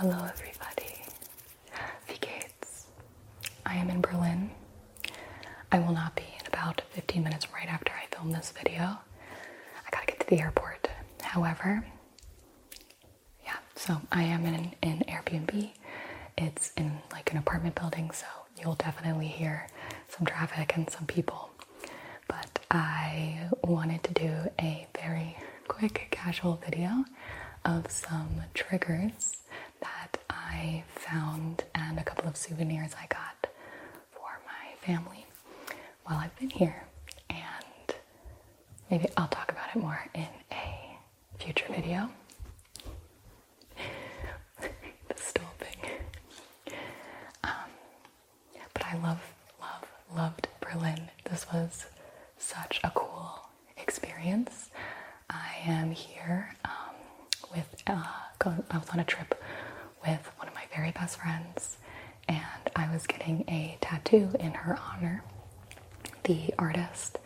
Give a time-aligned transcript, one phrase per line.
[0.00, 0.94] Hello, everybody.
[2.06, 2.86] Wie geht's?
[3.66, 4.52] I am in Berlin.
[5.72, 8.84] I will not be in about 15 minutes right after I film this video.
[8.84, 10.88] I gotta get to the airport.
[11.22, 11.84] However,
[13.44, 15.70] yeah, so I am in an Airbnb.
[16.36, 18.26] It's in like an apartment building, so
[18.60, 19.66] you'll definitely hear
[20.08, 21.50] some traffic and some people.
[22.28, 25.36] But I wanted to do a very
[25.66, 27.04] quick, casual video
[27.64, 29.38] of some triggers
[29.80, 33.48] that I found and a couple of souvenirs I got
[34.12, 35.26] for my family
[36.04, 36.84] while I've been here.
[37.30, 37.94] And
[38.90, 40.98] maybe I'll talk about it more in a
[41.38, 42.08] future video.
[44.60, 45.90] the stool thing.
[47.44, 47.70] Um,
[48.74, 49.20] but I love,
[49.60, 51.10] love, loved Berlin.
[51.30, 51.86] This was
[52.38, 53.40] such a cool
[53.76, 54.70] experience.
[55.30, 56.70] I am here um,
[57.54, 58.02] with, uh,
[58.70, 59.34] I was on a trip
[60.02, 61.78] with one of my very best friends,
[62.28, 62.38] and
[62.76, 65.24] I was getting a tattoo in her honor.
[66.24, 67.18] The artist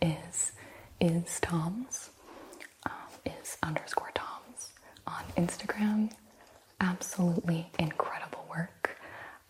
[0.00, 0.52] is
[1.00, 2.10] is Toms,
[2.86, 2.92] um,
[3.24, 4.72] is underscore Toms
[5.06, 6.10] on Instagram.
[6.80, 8.96] Absolutely incredible work.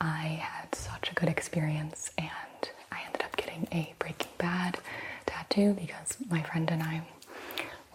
[0.01, 4.79] I had such a good experience, and I ended up getting a Breaking Bad
[5.27, 7.03] tattoo because my friend and I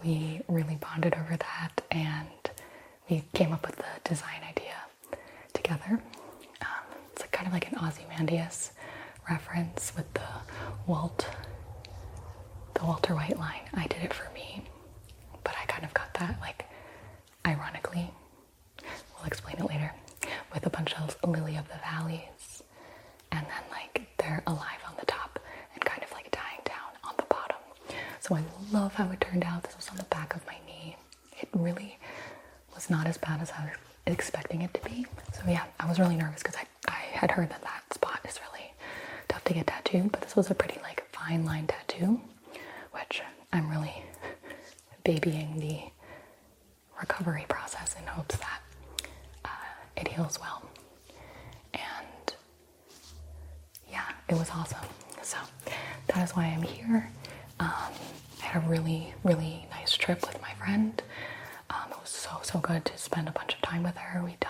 [0.03, 2.27] we really bonded over that, and
[3.12, 4.73] we came up with the design idea
[5.54, 6.02] together.
[6.62, 6.67] Um,
[7.12, 8.72] it's like, kind of like an Ozymandias
[9.30, 10.22] reference with the
[10.88, 11.28] Walt,
[12.73, 13.67] the Walter White line.
[13.73, 14.64] I did it for me,
[15.44, 16.66] but I kind of got that like
[17.45, 18.09] ironically.
[18.82, 19.94] We'll explain it later.
[20.54, 22.64] With a bunch of lily of the valleys,
[23.32, 25.39] and then like they're alive on the top
[25.73, 27.58] and kind of like dying down on the bottom.
[28.20, 29.64] So I love how it turned out.
[29.64, 30.95] This was on the back of my knee.
[31.39, 31.98] It really
[32.81, 33.73] was not as bad as I was
[34.07, 35.05] expecting it to be.
[35.33, 38.39] So yeah, I was really nervous because I, I had heard that that spot is
[38.49, 38.73] really
[39.27, 42.20] tough to get tattooed, but this was a pretty like fine line tattoo,
[42.91, 43.21] which
[43.53, 44.03] I'm really
[45.03, 45.80] babying the
[46.99, 48.61] recovery process in hopes that
[49.45, 49.49] uh,
[49.97, 50.64] it heals well.
[51.75, 52.33] And
[53.91, 54.80] yeah, it was awesome.
[55.21, 55.37] So
[56.08, 57.11] that is why I'm here.
[57.59, 57.70] Um,
[58.41, 60.99] I had a really, really nice trip with my friend.
[62.43, 64.23] So good to spend a bunch of time with her.
[64.23, 64.49] We did,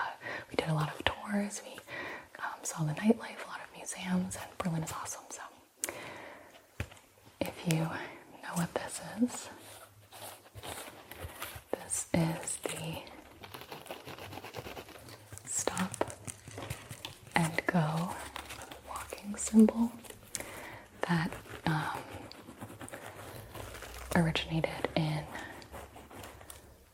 [0.50, 1.62] we did a lot of tours.
[1.64, 1.78] We
[2.38, 5.22] um, saw the nightlife, a lot of museums, and Berlin is awesome.
[5.30, 5.42] So
[7.40, 9.48] if you know what this is,
[11.72, 13.02] this is the
[15.46, 16.12] stop
[17.36, 18.10] and go
[18.88, 19.92] walking symbol
[21.08, 21.30] that
[21.66, 21.98] um,
[24.16, 25.22] originated in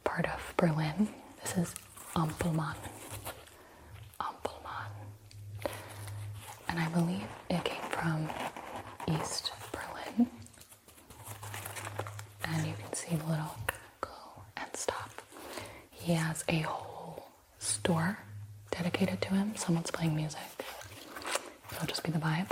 [0.05, 1.09] part of Berlin.
[1.43, 1.75] This is
[2.17, 2.75] Ampelmann.
[4.21, 4.91] Ampelmann.
[6.69, 8.29] And I believe it came from
[9.09, 10.29] East Berlin.
[12.45, 13.55] And you can see the little
[14.01, 14.09] go
[14.57, 15.11] and stop.
[15.91, 17.29] He has a whole
[17.61, 18.19] store
[18.71, 19.55] dedicated to him.
[19.57, 20.41] Someone's playing music.
[21.73, 22.51] It'll just be the vibe.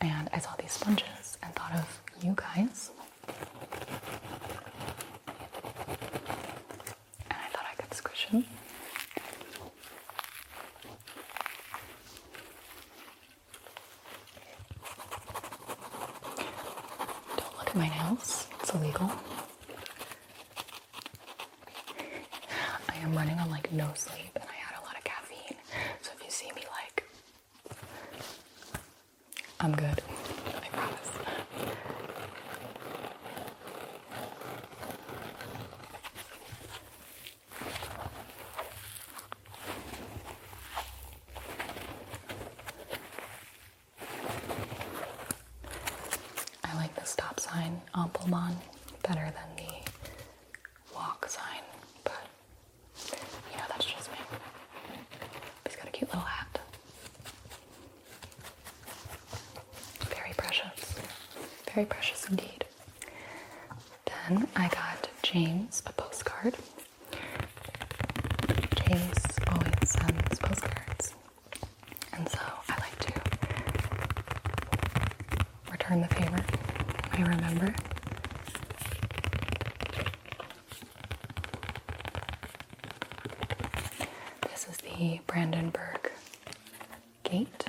[0.00, 2.90] And I saw these sponges and thought of you guys.
[7.28, 7.64] And I thought
[8.32, 8.44] Don't
[17.56, 19.10] look at my nails, it's illegal.
[22.88, 25.56] I am running on like no sleep and I had a lot of caffeine.
[26.02, 27.04] So if you see me like
[29.60, 30.02] I'm good.
[30.62, 31.10] I promise.
[46.64, 47.40] I like the stop
[48.26, 48.54] Ampelmann,
[49.02, 49.72] better than the
[50.94, 51.62] walk sign,
[52.04, 52.12] but
[53.52, 54.18] you know, that's just me.
[55.66, 56.60] He's got a cute little hat.
[60.10, 60.94] Very precious.
[61.72, 62.64] Very precious indeed.
[64.06, 66.54] Then I got James a postcard.
[68.86, 71.14] James always sends postcards.
[72.12, 73.12] And so I like to
[75.70, 76.44] return the favor.
[77.12, 77.74] I remember.
[84.50, 86.10] This is the Brandenburg
[87.24, 87.66] Gate.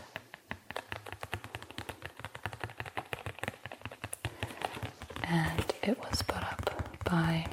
[5.23, 6.69] And it was put up
[7.03, 7.45] by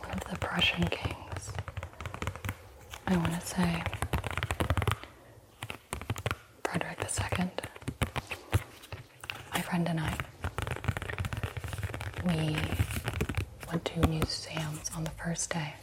[0.00, 1.52] one of the Prussian kings.
[3.06, 3.82] I want to say
[6.64, 6.98] Frederick
[7.38, 7.50] II,
[9.54, 10.14] my friend and I,
[12.26, 12.56] we
[13.68, 15.74] went to museums on the first day,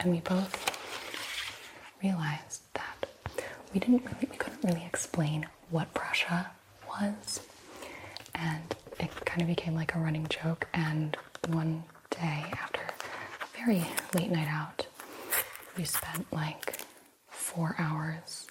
[0.00, 0.76] and we both
[2.02, 3.06] realized that
[3.72, 6.50] we didn't really, we couldn't really explain what Prussia
[6.88, 7.40] was,
[8.34, 10.66] and it kind of became like a running joke.
[10.74, 11.16] And
[11.48, 13.84] one day after a very
[14.14, 14.86] late night out,
[15.76, 16.78] we spent like
[17.30, 18.46] four hours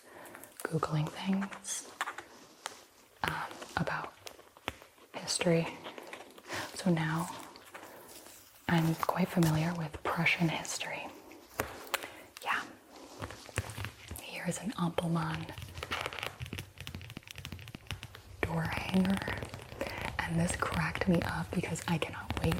[0.63, 1.87] Googling things
[3.23, 3.33] um,
[3.77, 4.13] about
[5.13, 5.67] history.
[6.75, 7.29] So now
[8.69, 11.07] I'm quite familiar with Prussian history.
[12.43, 12.59] Yeah.
[14.47, 15.45] Here is an Ampelmann
[18.43, 19.17] door hanger.
[20.19, 22.55] And this cracked me up because I cannot wait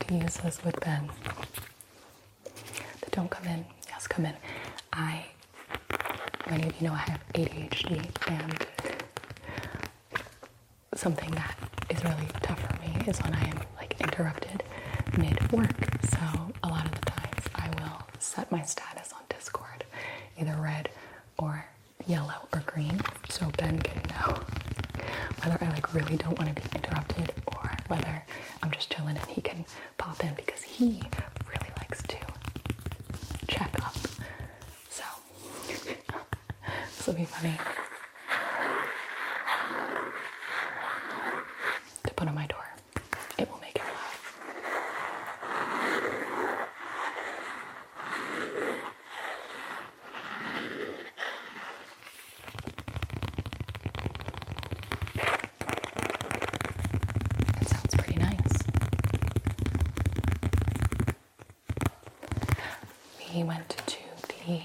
[0.00, 1.10] to use this with Ben.
[3.00, 3.66] But don't come in.
[3.90, 4.32] Yes, come in.
[4.94, 5.26] I,
[6.48, 8.66] many of you know I have ADHD and
[10.94, 11.54] something that
[11.90, 14.62] is really tough for me is when I am like interrupted
[15.18, 15.76] mid work.
[16.10, 16.18] So
[16.62, 19.84] a lot of the times I will set my status on Discord,
[20.38, 20.90] either red
[21.38, 21.64] or
[22.06, 24.40] yellow or green, so Ben can know
[26.08, 28.22] really don't want to be interrupted or whether
[28.62, 29.64] I'm just chilling and he can
[29.98, 31.02] pop in because he
[31.46, 32.16] really likes to
[33.48, 33.94] check up.
[34.88, 35.04] So
[36.96, 37.54] this will be funny
[42.04, 42.64] to put on my door.
[43.38, 44.14] It will make him laugh.
[57.60, 58.36] It sounds pretty nice.
[63.34, 63.98] We went to
[64.46, 64.60] the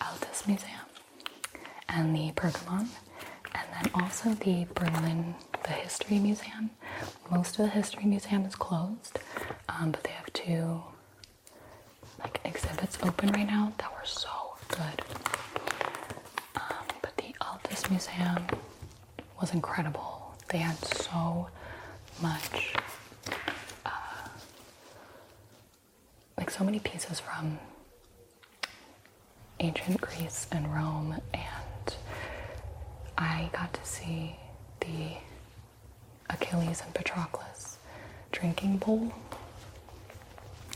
[0.00, 0.72] Altes Museum
[1.88, 2.88] and the Pergamon,
[3.54, 6.70] and then also the Berlin, the History Museum.
[7.30, 9.18] Most of the History Museum is closed,
[9.68, 10.82] um, but they have two
[12.18, 14.28] like exhibits open right now that were so
[14.68, 15.02] good.
[16.56, 18.44] Um, but the Altes Museum
[19.40, 20.34] was incredible.
[20.48, 21.48] They had so
[22.20, 22.74] much,
[23.86, 23.90] uh,
[26.36, 27.58] like so many pieces from
[29.60, 31.67] ancient Greece and Rome, and
[33.18, 34.36] I got to see
[34.80, 35.16] the
[36.30, 37.76] Achilles and Patroclus
[38.30, 39.12] drinking bowl,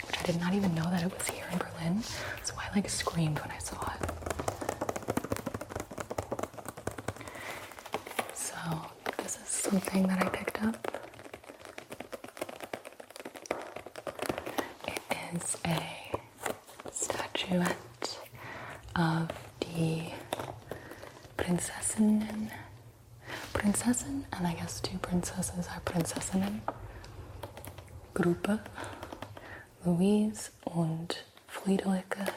[0.07, 2.03] which I did not even know that it was here in Berlin.
[2.43, 4.11] So I like screamed when I saw it.
[8.35, 8.55] So
[9.19, 10.99] this is something that I picked up.
[14.89, 15.01] It
[15.35, 15.83] is a
[16.91, 18.19] statuette
[18.97, 19.31] of
[21.53, 22.49] Prinzessinnen.
[23.53, 26.63] Prinzessin, and I guess two princesses are Prinzessinnen.
[28.15, 28.59] Gruppe.
[29.85, 32.33] Louise und Friederike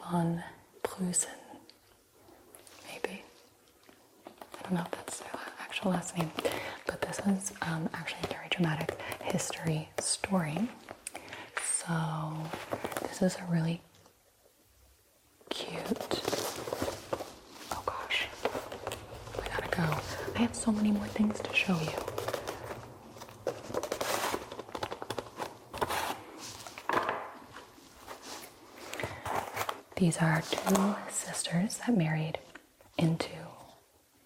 [0.00, 0.42] von
[0.82, 1.28] Preußen.
[2.88, 3.22] Maybe.
[4.58, 6.32] I don't know if that's their actual last name,
[6.86, 10.68] but this is um, actually a very dramatic history story.
[11.62, 11.94] So,
[13.02, 13.82] this is a really
[15.50, 16.22] cute.
[17.72, 20.25] Oh gosh, I gotta go.
[20.36, 21.90] I have so many more things to show you.
[29.96, 32.38] These are two sisters that married
[32.98, 33.30] into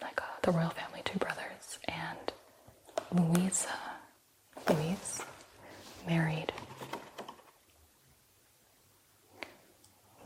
[0.02, 2.33] like uh, the royal family, two brothers, and
[3.12, 3.69] Louisa,
[4.69, 5.23] Louise,
[6.09, 6.52] married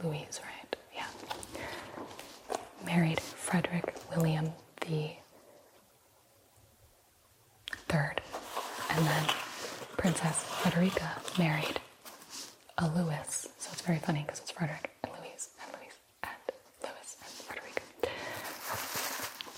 [0.03, 0.77] Louise, right?
[0.95, 1.07] Yeah,
[2.85, 4.53] married Frederick William
[4.87, 5.11] the
[7.89, 8.21] Third,
[8.91, 9.25] and then
[9.97, 11.81] Princess Frederica married
[12.79, 13.49] a Louis.
[13.59, 16.33] So it's very funny because it's Frederick and Louise and Louise and
[16.83, 17.83] Louis and Frederica.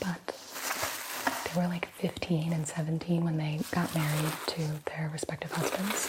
[0.01, 6.09] But they were like 15 and 17 when they got married to their respective husbands.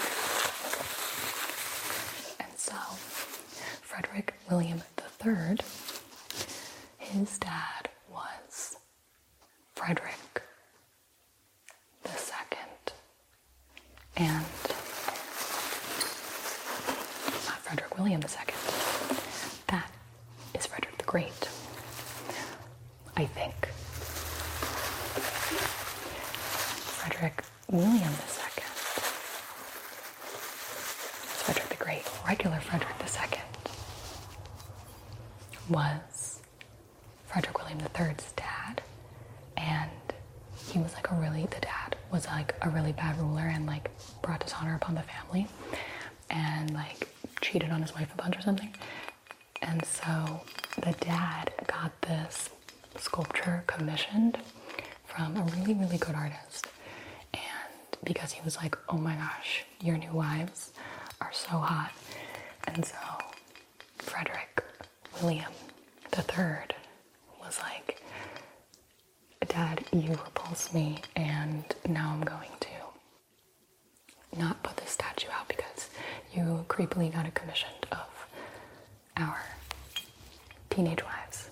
[2.40, 2.76] And so
[3.82, 4.82] Frederick William
[5.24, 5.58] III,
[6.98, 8.78] his dad was
[9.76, 10.44] Frederick
[12.04, 12.94] the Second,
[14.16, 14.46] and
[17.46, 18.54] not Frederick William II.
[19.68, 19.92] That
[20.56, 21.50] is Frederick the Great.
[23.16, 23.68] I think.
[27.00, 28.64] Frederick William II.
[31.44, 33.40] Frederick the Great, regular Frederick II
[35.70, 36.40] was
[37.26, 38.82] Frederick William III's dad,
[39.58, 39.92] and
[40.70, 43.90] he was like a really the dad was like a really bad ruler and like
[44.22, 45.46] brought dishonor upon the family,
[46.30, 47.10] and like
[47.42, 48.74] cheated on his wife a bunch or something.
[49.62, 50.42] And so
[50.78, 52.50] the dad got this
[52.98, 54.38] sculpture commissioned
[55.06, 56.68] from a really, really good artist.
[58.04, 60.72] Because he was like, oh my gosh, your new wives
[61.22, 61.92] are so hot.
[62.66, 62.96] And so
[63.98, 64.64] Frederick
[65.22, 65.52] William
[66.16, 66.76] III
[67.42, 68.02] was like,
[69.48, 75.90] Dad, you repulse me, and now I'm going to not put this statue out because
[76.34, 78.28] you creepily got a commission of
[79.16, 79.40] our
[80.70, 81.50] teenage wives.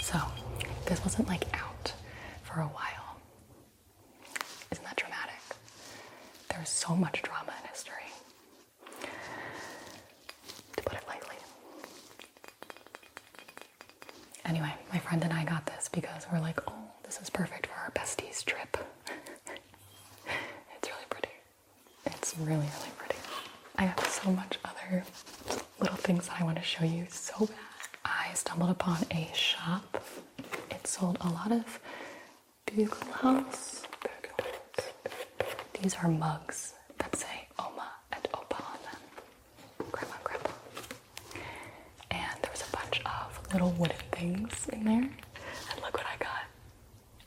[0.00, 0.18] So,
[0.86, 1.92] this wasn't like out
[2.42, 3.18] for a while.
[4.70, 5.40] Isn't that dramatic?
[6.62, 8.06] There's so much drama in history.
[10.76, 11.34] To put it lightly.
[14.44, 17.72] Anyway, my friend and I got this because we're like, oh, this is perfect for
[17.80, 18.76] our besties trip.
[20.76, 21.30] it's really pretty.
[22.06, 23.18] It's really, really pretty.
[23.78, 25.02] I have so much other
[25.80, 27.56] little things that I want to show you so bad.
[28.04, 30.00] I stumbled upon a shop.
[30.70, 31.80] It sold a lot of
[32.66, 33.82] Bugle House.
[35.82, 39.00] These are mugs that say Oma and Opa on them.
[39.90, 40.50] Grandma and Grandpa.
[42.12, 44.94] And there was a bunch of little wooden things in there.
[45.02, 46.44] And look what I got.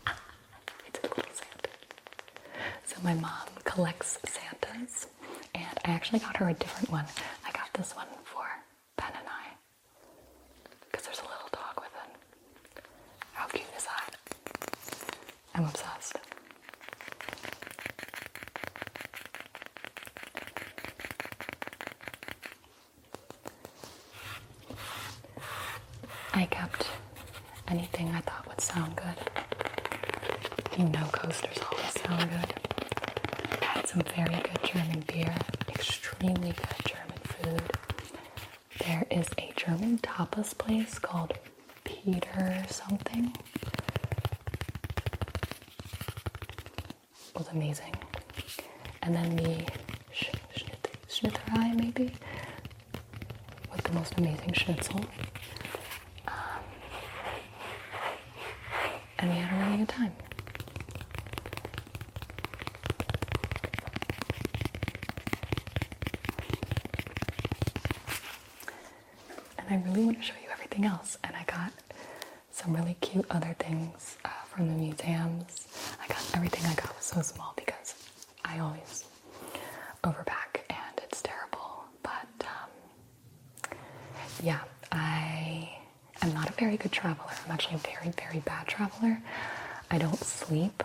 [0.07, 0.19] Ah,
[0.87, 1.69] it's a little Santa.
[2.85, 5.07] So my mom collects Santas,
[5.53, 7.05] and I actually got her a different one.
[7.45, 8.45] I got this one for
[8.95, 9.51] Ben and I,
[10.91, 12.83] because there's a little dog with it.
[13.33, 14.15] How cute is that?
[15.53, 15.94] I'm obsessed.
[26.35, 26.87] I kept
[27.67, 29.17] anything I thought would sound good.
[30.77, 32.53] You know, coasters always sound good.
[33.61, 35.33] I had some very good German beer,
[35.69, 37.61] extremely good German food.
[38.85, 41.33] There is a German tapas place called
[41.85, 43.33] Peter something.
[47.33, 47.95] It was amazing.
[49.01, 49.63] And then the
[50.11, 52.11] sch- schnitt- schnitterei, maybe,
[53.71, 55.01] with the most amazing schnitzel.
[56.27, 56.33] Um,
[59.19, 59.31] and
[59.85, 60.13] time.
[69.57, 71.17] And I really want to show you everything else.
[71.23, 71.71] And I got
[72.51, 75.67] some really cute other things uh, from the museums.
[76.03, 77.95] I got everything I got was so small because
[78.43, 79.05] I always
[80.03, 81.85] overpack and it's terrible.
[82.03, 83.77] But um,
[84.43, 84.59] yeah,
[84.91, 85.77] I
[86.21, 87.31] am not a very good traveler.
[87.45, 89.21] I'm actually a very, very bad traveler.
[89.91, 90.83] I don't sleep.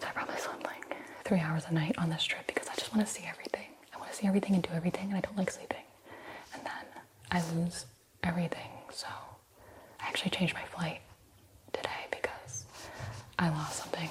[0.00, 2.94] So I probably slept like three hours a night on this trip because I just
[2.94, 3.66] want to see everything.
[3.94, 5.82] I want to see everything and do everything, and I don't like sleeping.
[6.54, 7.86] And then I lose
[8.22, 8.70] everything.
[8.92, 9.06] So
[10.00, 11.00] I actually changed my flight
[11.72, 12.64] today because
[13.38, 14.08] I lost something.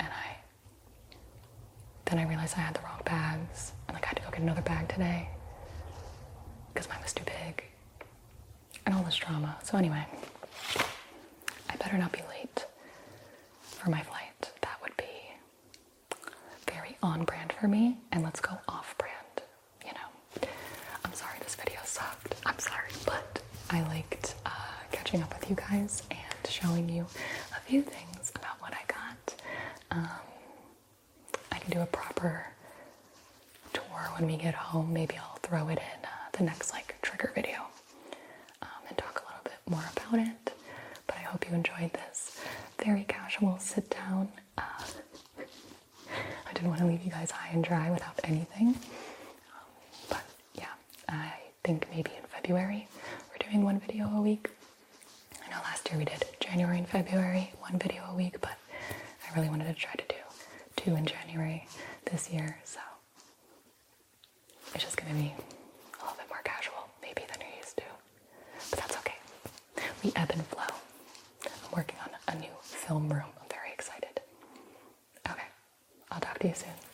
[0.00, 0.36] And I
[2.06, 3.72] then I realized I had the wrong bags.
[3.88, 5.28] And like I had to go get another bag today.
[6.72, 7.64] Because mine was too big.
[8.84, 9.56] And all this drama.
[9.64, 10.06] So anyway,
[11.86, 12.66] better not be late
[13.62, 14.50] for my flight.
[14.62, 15.04] That would be
[16.68, 17.96] very on brand for me.
[18.10, 19.42] And let's go off brand,
[19.86, 20.48] you know.
[21.04, 22.34] I'm sorry this video sucked.
[22.44, 23.40] I'm sorry, but
[23.70, 24.50] I liked uh,
[24.90, 27.06] catching up with you guys and showing you
[27.56, 29.34] a few things about what I got.
[29.92, 30.08] Um,
[31.52, 32.46] I can do a proper
[33.72, 34.92] tour when we get home.
[34.92, 37.58] Maybe I'll throw it in uh, the next like trigger video
[38.62, 40.52] um, and talk a little bit more about it.
[41.06, 42.40] But I hope you enjoyed this
[42.84, 44.28] very casual sit down.
[44.58, 44.62] Uh,
[46.48, 48.68] I didn't want to leave you guys high and dry without anything.
[48.68, 50.22] Um, but
[50.54, 50.68] yeah,
[51.08, 51.32] I
[51.64, 52.88] think maybe in February
[53.30, 54.50] we're doing one video a week.
[55.44, 58.56] I know last year we did January and February, one video a week, but
[59.28, 60.14] I really wanted to try to do
[60.76, 61.66] two in January
[62.10, 62.80] this year, so
[64.74, 65.32] it's just gonna be
[66.00, 67.82] a little bit more casual, maybe than you're used to.
[68.70, 69.14] But that's okay.
[70.04, 70.62] We ebb and flow.
[71.44, 72.48] I'm working on a new
[72.86, 73.24] film room.
[73.40, 74.20] I'm very excited.
[75.28, 75.42] Okay,
[76.10, 76.85] I'll talk to you soon.